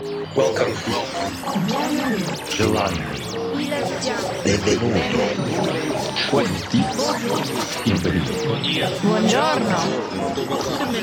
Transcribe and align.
Welcome. 0.00 0.72
Gelato. 2.54 3.02
Benvenuto. 4.44 5.00
Quanti. 6.30 6.84
Buongiorno. 9.02 9.76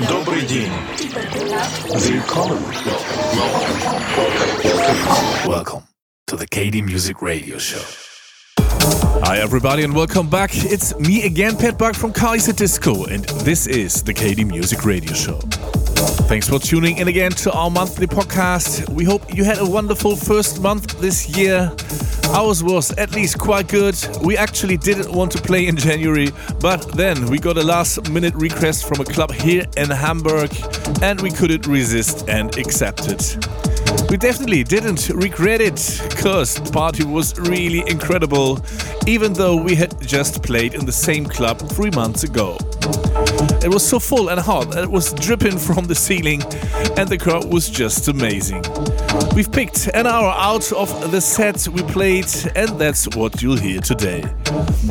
Добрый 0.07 0.45
день. 0.45 0.71
Welcome. 1.89 2.63
Welcome. 4.23 5.49
Welcome 5.49 5.83
to 6.27 6.37
the 6.37 6.47
KD 6.47 6.81
Music 6.81 7.21
Radio 7.21 7.57
Show. 7.57 7.83
Hi, 9.25 9.39
everybody, 9.39 9.83
and 9.83 9.93
welcome 9.93 10.29
back. 10.29 10.51
It's 10.53 10.97
me 10.97 11.25
again, 11.25 11.57
Pat 11.57 11.77
Buck 11.77 11.95
from 11.95 12.13
Kaiserdisco, 12.13 13.11
and 13.11 13.25
this 13.43 13.67
is 13.67 14.03
the 14.03 14.13
KD 14.13 14.45
Music 14.45 14.85
Radio 14.85 15.13
Show. 15.13 15.41
Thanks 16.05 16.47
for 16.47 16.59
tuning 16.59 16.97
in 16.97 17.07
again 17.07 17.31
to 17.31 17.51
our 17.51 17.69
monthly 17.69 18.07
podcast. 18.07 18.87
We 18.89 19.03
hope 19.03 19.33
you 19.33 19.43
had 19.43 19.57
a 19.57 19.65
wonderful 19.65 20.15
first 20.15 20.61
month 20.61 20.99
this 20.99 21.29
year. 21.37 21.71
Ours 22.29 22.63
was 22.63 22.91
at 22.97 23.11
least 23.11 23.39
quite 23.39 23.67
good. 23.67 23.95
We 24.21 24.37
actually 24.37 24.77
didn't 24.77 25.11
want 25.11 25.31
to 25.31 25.41
play 25.41 25.67
in 25.67 25.77
January, 25.77 26.29
but 26.59 26.91
then 26.93 27.25
we 27.27 27.39
got 27.39 27.57
a 27.57 27.63
last 27.63 28.09
minute 28.09 28.35
request 28.35 28.87
from 28.87 28.99
a 29.01 29.05
club 29.05 29.31
here 29.31 29.65
in 29.77 29.89
Hamburg, 29.89 30.51
and 31.01 31.21
we 31.21 31.31
couldn't 31.31 31.65
resist 31.67 32.27
and 32.29 32.55
accept 32.57 33.07
it. 33.07 33.37
We 34.09 34.17
definitely 34.17 34.63
didn't 34.63 35.09
regret 35.09 35.61
it, 35.61 36.01
because 36.09 36.55
the 36.55 36.71
party 36.71 37.03
was 37.03 37.37
really 37.39 37.83
incredible, 37.87 38.59
even 39.07 39.33
though 39.33 39.55
we 39.55 39.75
had 39.75 39.99
just 40.01 40.43
played 40.43 40.73
in 40.73 40.85
the 40.85 40.91
same 40.91 41.25
club 41.25 41.59
three 41.59 41.91
months 41.91 42.23
ago. 42.23 42.57
It 43.65 43.73
was 43.73 43.83
so 43.83 43.97
full 43.97 44.29
and 44.29 44.39
hot 44.39 44.69
that 44.73 44.83
it 44.83 44.91
was 44.91 45.11
dripping 45.13 45.57
from 45.57 45.85
the 45.85 45.95
ceiling, 45.95 46.43
and 46.97 47.09
the 47.09 47.17
crowd 47.17 47.51
was 47.51 47.67
just 47.67 48.07
amazing. 48.07 48.63
We've 49.35 49.51
picked 49.51 49.89
an 49.95 50.05
hour 50.05 50.31
out 50.37 50.71
of 50.71 51.09
the 51.09 51.19
set 51.19 51.67
we 51.69 51.81
played, 51.81 52.27
and 52.55 52.79
that's 52.79 53.07
what 53.15 53.41
you'll 53.41 53.57
hear 53.57 53.81
today. 53.81 54.23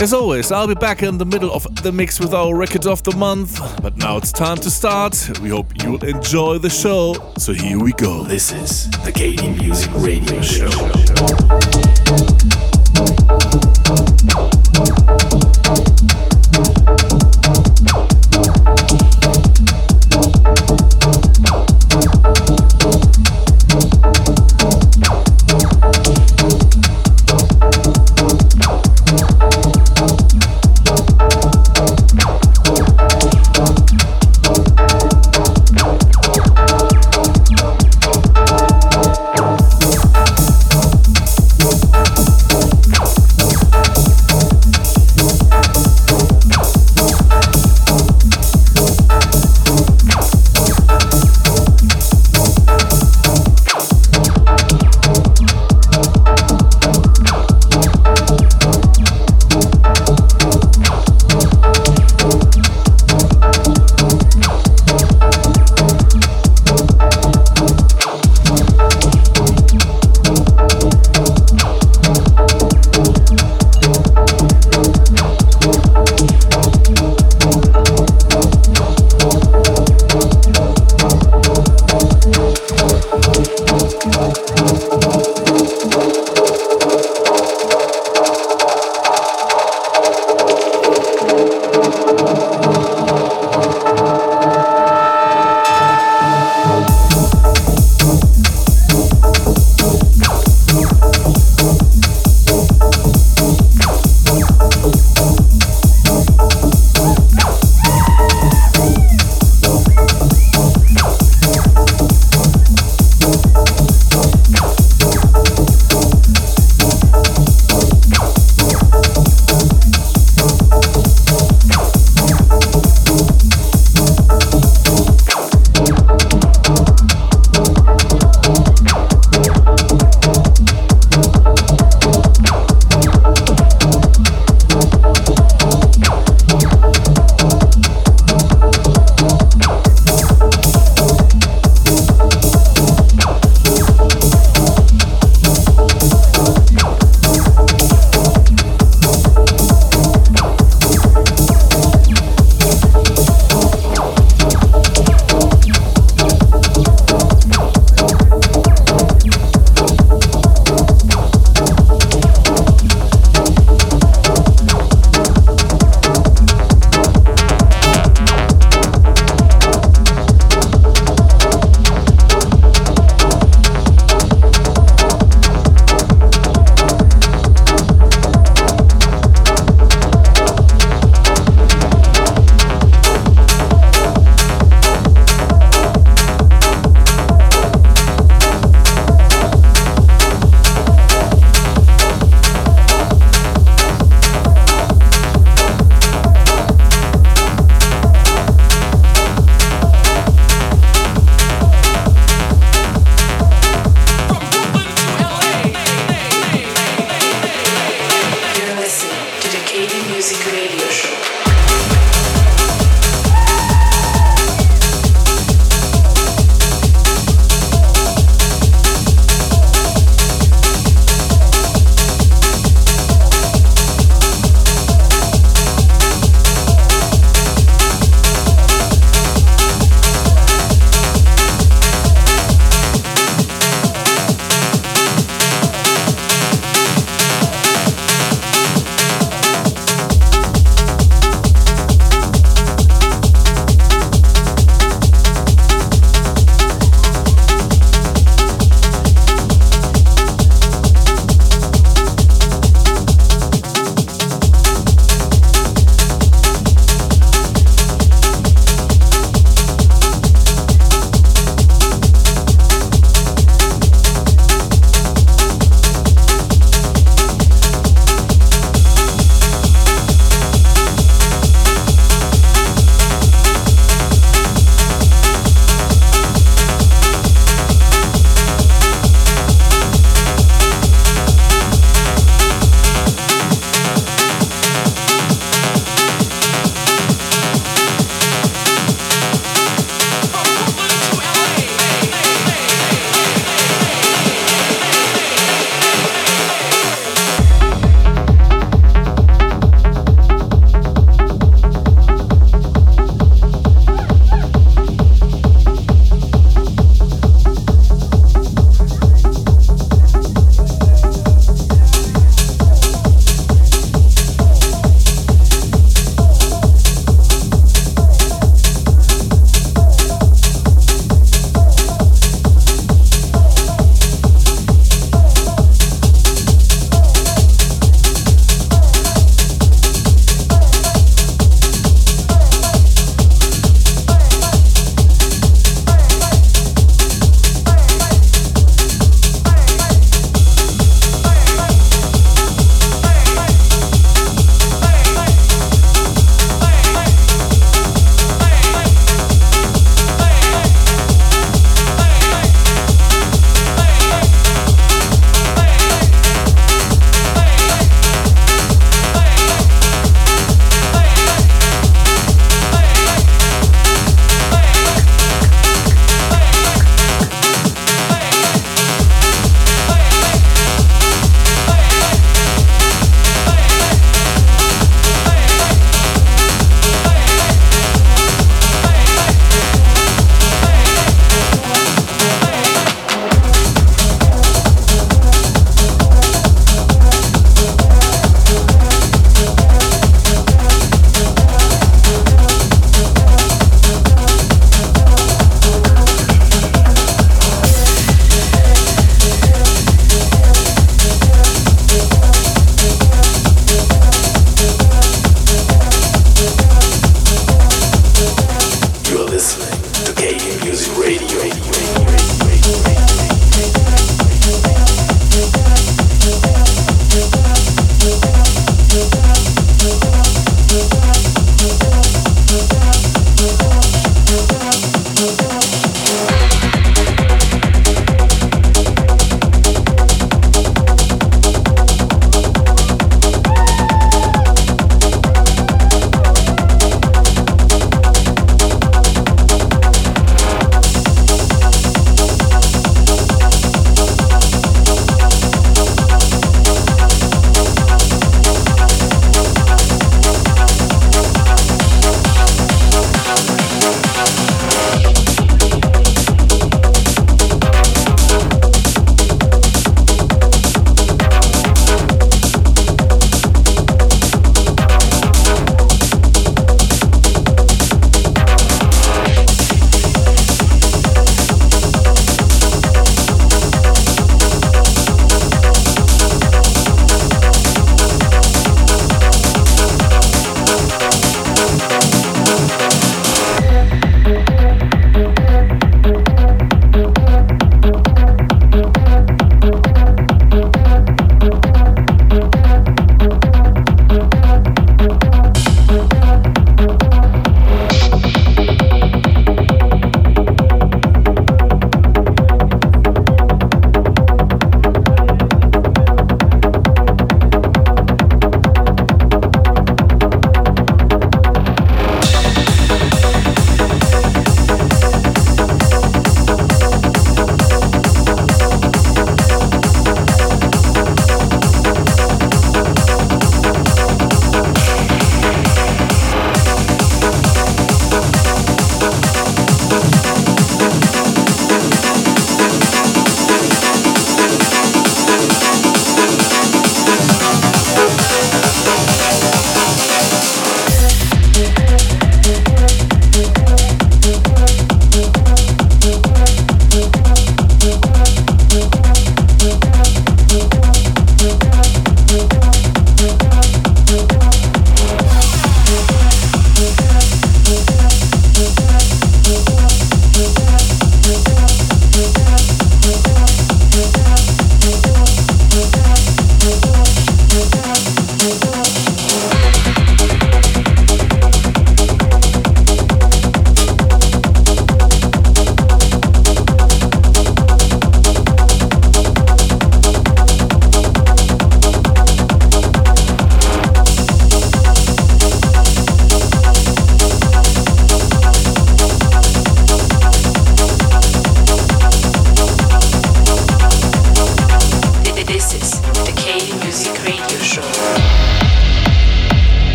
As 0.00 0.14
always, 0.14 0.50
I'll 0.50 0.66
be 0.66 0.74
back 0.74 1.02
in 1.02 1.18
the 1.18 1.26
middle 1.26 1.52
of 1.52 1.66
the 1.82 1.92
mix 1.92 2.18
with 2.18 2.32
our 2.32 2.56
record 2.56 2.86
of 2.86 3.02
the 3.02 3.14
month, 3.14 3.60
but 3.82 3.98
now 3.98 4.16
it's 4.16 4.32
time 4.32 4.56
to 4.56 4.70
start. 4.70 5.38
We 5.42 5.50
hope 5.50 5.70
you'll 5.82 6.02
enjoy 6.02 6.56
the 6.56 6.70
show, 6.70 7.34
so 7.36 7.52
here 7.52 7.78
we 7.78 7.92
go. 7.92 8.24
This 8.24 8.52
is 8.52 8.90
the 9.04 9.12
KD 9.12 9.58
Music 9.58 9.90
Radio 9.96 10.40
Show. 10.40 10.70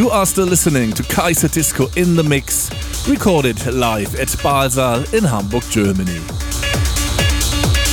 You 0.00 0.08
are 0.08 0.24
still 0.24 0.46
listening 0.46 0.90
to 0.92 1.02
Kaiserdisco 1.02 1.94
in 1.94 2.16
the 2.16 2.22
Mix, 2.22 2.70
recorded 3.06 3.66
live 3.66 4.14
at 4.14 4.28
Baalsaal 4.28 5.12
in 5.12 5.22
Hamburg, 5.22 5.62
Germany. 5.64 6.22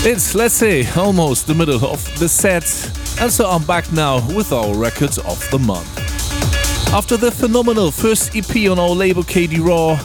It's, 0.10 0.34
let's 0.34 0.54
say, 0.54 0.90
almost 0.96 1.48
the 1.48 1.54
middle 1.54 1.84
of 1.86 2.00
the 2.18 2.30
set, 2.30 2.64
and 3.20 3.30
so 3.30 3.50
I'm 3.50 3.66
back 3.66 3.92
now 3.92 4.26
with 4.34 4.54
our 4.54 4.74
records 4.74 5.18
of 5.18 5.46
the 5.52 5.60
month. 5.60 5.90
After 6.94 7.18
the 7.18 7.30
phenomenal 7.30 7.92
first 7.92 8.34
EP 8.38 8.72
on 8.72 8.80
our 8.80 8.96
label 8.96 9.24
KD 9.24 9.60
Raw, 9.60 10.00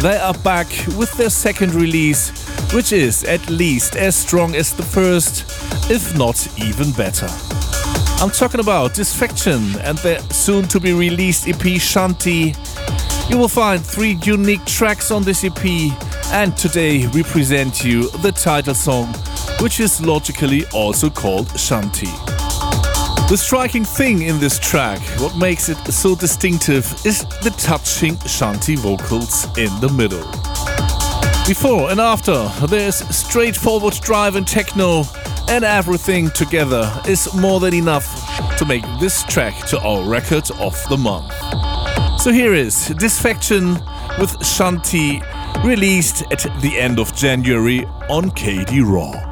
they 0.00 0.16
are 0.16 0.38
back 0.38 0.68
with 0.96 1.12
their 1.18 1.28
second 1.28 1.74
release, 1.74 2.30
which 2.72 2.92
is 2.92 3.24
at 3.24 3.46
least 3.50 3.94
as 3.94 4.16
strong 4.16 4.54
as 4.54 4.72
the 4.72 4.82
first, 4.82 5.44
if 5.90 6.16
not 6.16 6.48
even 6.58 6.92
better. 6.92 7.28
I'm 8.22 8.30
talking 8.30 8.60
about 8.60 8.92
Dysfaction 8.92 9.80
and 9.82 9.98
their 9.98 10.20
soon 10.30 10.68
to 10.68 10.78
be 10.78 10.92
released 10.92 11.48
EP 11.48 11.56
Shanti. 11.56 12.54
You 13.28 13.36
will 13.36 13.48
find 13.48 13.84
three 13.84 14.16
unique 14.22 14.64
tracks 14.64 15.10
on 15.10 15.24
this 15.24 15.42
EP, 15.42 15.64
and 16.32 16.56
today 16.56 17.08
we 17.08 17.24
present 17.24 17.84
you 17.84 18.08
the 18.18 18.30
title 18.30 18.76
song, 18.76 19.12
which 19.58 19.80
is 19.80 20.00
logically 20.00 20.64
also 20.72 21.10
called 21.10 21.48
Shanti. 21.48 22.12
The 23.28 23.36
striking 23.36 23.84
thing 23.84 24.22
in 24.22 24.38
this 24.38 24.56
track, 24.56 25.00
what 25.18 25.36
makes 25.36 25.68
it 25.68 25.78
so 25.92 26.14
distinctive, 26.14 26.84
is 27.04 27.24
the 27.42 27.52
touching 27.58 28.14
Shanti 28.18 28.78
vocals 28.78 29.46
in 29.58 29.80
the 29.80 29.92
middle. 29.92 30.22
Before 31.44 31.90
and 31.90 32.00
after, 32.00 32.48
there's 32.68 32.98
straightforward 33.12 33.94
drive 33.94 34.36
and 34.36 34.46
techno 34.46 35.02
and 35.48 35.64
everything 35.64 36.30
together 36.30 36.90
is 37.06 37.32
more 37.34 37.60
than 37.60 37.74
enough 37.74 38.06
to 38.58 38.64
make 38.64 38.84
this 39.00 39.22
track 39.24 39.54
to 39.66 39.78
our 39.80 40.02
record 40.08 40.50
of 40.58 40.74
the 40.88 40.96
month. 40.96 41.32
So 42.20 42.32
here 42.32 42.54
is 42.54 42.74
Dysfaction 42.90 43.74
with 44.18 44.38
Shanti, 44.40 45.22
released 45.64 46.22
at 46.30 46.46
the 46.60 46.78
end 46.78 46.98
of 46.98 47.14
January 47.14 47.84
on 48.08 48.30
KD 48.30 48.84
Raw. 48.84 49.31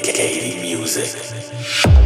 KD 0.00 0.60
Music. 0.60 2.03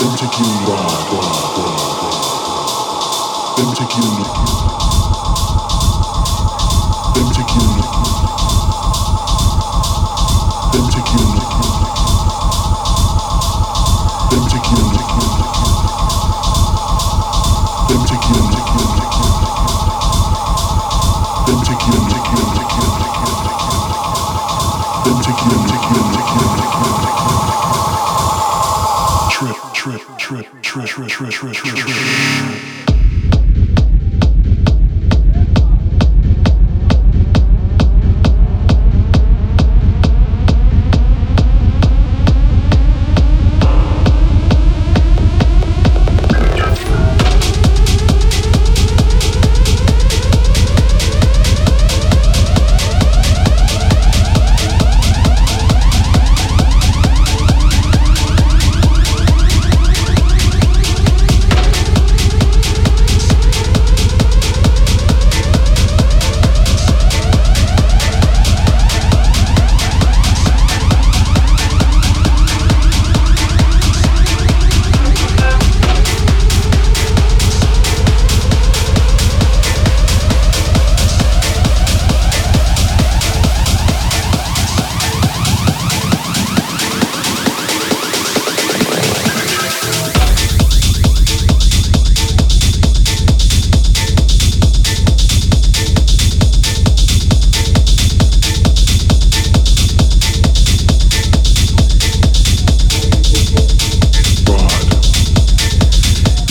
Them 0.00 0.16
take 0.16 0.38
you, 0.38 0.46
ride, 0.46 1.10
ride, 1.12 1.58
ride, 1.58 1.90
ride. 1.98 2.30
Them 3.56 3.74
take 3.74 3.96
you. 3.96 5.09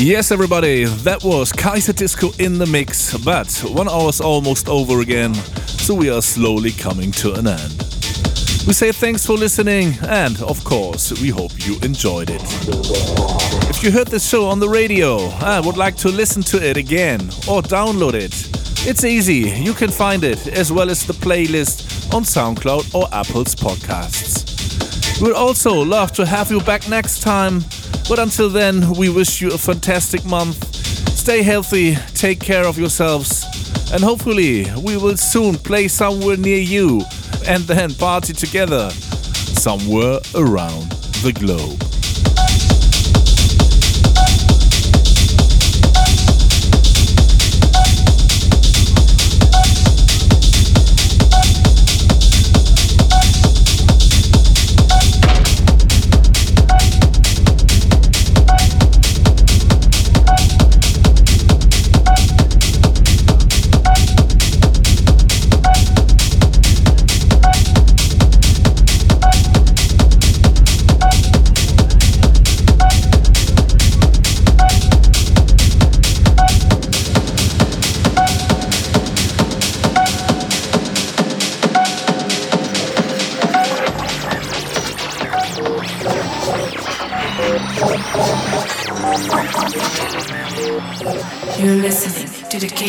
Yes, 0.10 0.32
everybody, 0.32 0.86
that 0.86 1.24
was 1.24 1.54
Kaiserdisco 1.54 2.40
in 2.40 2.58
the 2.58 2.66
mix, 2.66 3.16
but 3.20 3.48
one 3.68 3.88
hour's 3.88 4.20
almost 4.20 4.68
over 4.68 5.02
again, 5.02 5.36
so 5.36 5.94
we 5.94 6.10
are 6.10 6.24
slowly 6.24 6.72
coming 6.72 7.12
to 7.12 7.34
an 7.36 7.46
end. 7.46 7.78
We 8.66 8.74
say 8.74 8.92
thanks 8.92 9.24
for 9.24 9.34
listening, 9.34 9.94
and 10.08 10.42
of 10.42 10.64
course, 10.64 11.12
we 11.22 11.30
hope 11.30 11.52
you 11.64 11.78
enjoyed 11.84 12.32
it. 12.32 12.42
If 13.70 13.84
you 13.84 13.92
heard 13.92 14.08
this 14.08 14.28
show 14.28 14.48
on 14.48 14.60
the 14.60 14.68
radio 14.68 15.20
and 15.46 15.64
would 15.64 15.78
like 15.78 15.96
to 15.98 16.10
listen 16.10 16.42
to 16.42 16.58
it 16.58 16.76
again 16.76 17.22
or 17.48 17.62
download 17.62 18.16
it, 18.16 18.34
it's 18.88 19.04
easy. 19.04 19.52
You 19.62 19.76
can 19.76 19.92
find 19.92 20.24
it 20.24 20.48
as 20.48 20.72
well 20.72 20.90
as 20.90 21.06
the 21.06 21.14
playlist 21.14 22.12
on 22.16 22.24
SoundCloud 22.24 22.96
or 22.96 23.08
Apple's 23.14 23.54
podcasts. 23.54 25.22
We'd 25.22 25.34
also 25.34 25.72
love 25.72 26.14
to 26.14 26.26
have 26.26 26.50
you 26.50 26.62
back 26.62 26.90
next 26.90 27.22
time 27.22 27.62
but 28.08 28.20
until 28.20 28.50
then, 28.50 28.92
we 28.92 29.10
wish 29.10 29.42
you 29.42 29.52
a 29.54 29.58
fantastic 29.58 30.26
month. 30.26 30.64
Stay 31.16 31.42
healthy, 31.42 31.96
take 32.14 32.40
care 32.40 32.66
of 32.66 32.78
yourselves, 32.78 33.46
and 33.94 34.04
hopefully, 34.04 34.66
we 34.84 34.98
will 34.98 35.18
soon 35.18 35.56
play 35.56 35.88
somewhere 35.88 36.38
near 36.38 36.60
you 36.60 37.02
and 37.48 37.64
then 37.64 37.94
party 37.96 38.34
together 38.34 38.90
somewhere 38.92 40.20
around 40.36 40.92
the 41.24 41.34
globe. 41.34 41.89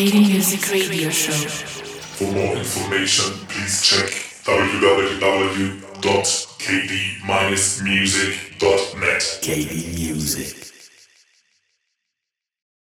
Music 0.09 0.71
Radio 0.71 1.11
Show. 1.11 1.31
For 1.31 2.23
more 2.33 2.55
information, 2.55 3.35
please 3.47 3.83
check 3.83 4.09
www.kd-music.net. 4.43 7.00